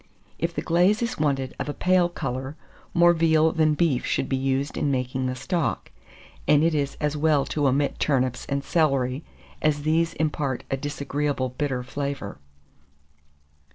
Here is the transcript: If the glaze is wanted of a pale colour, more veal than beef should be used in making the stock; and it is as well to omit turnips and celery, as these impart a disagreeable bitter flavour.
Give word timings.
If 0.39 0.55
the 0.55 0.63
glaze 0.63 1.03
is 1.03 1.19
wanted 1.19 1.55
of 1.59 1.69
a 1.69 1.75
pale 1.75 2.09
colour, 2.09 2.55
more 2.91 3.13
veal 3.13 3.51
than 3.51 3.75
beef 3.75 4.03
should 4.03 4.27
be 4.27 4.35
used 4.35 4.75
in 4.75 4.89
making 4.89 5.27
the 5.27 5.35
stock; 5.35 5.91
and 6.47 6.63
it 6.63 6.73
is 6.73 6.97
as 6.99 7.15
well 7.15 7.45
to 7.45 7.67
omit 7.67 7.99
turnips 7.99 8.47
and 8.49 8.63
celery, 8.63 9.23
as 9.61 9.83
these 9.83 10.15
impart 10.15 10.63
a 10.71 10.75
disagreeable 10.77 11.49
bitter 11.49 11.83
flavour. 11.83 12.39